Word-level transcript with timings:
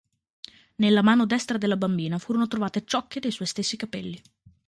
Nella 0.77 1.03
mano 1.03 1.27
destra 1.27 1.59
della 1.59 1.77
bambina 1.77 2.17
furono 2.17 2.47
trovate 2.47 2.83
ciocche 2.85 3.19
dei 3.19 3.29
suoi 3.29 3.47
stessi 3.47 3.77
capelli. 3.77 4.19